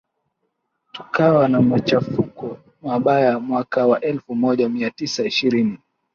[0.93, 5.79] tukawa na machafuko mabaya mwaka wa elfu moja mia tisa ishirini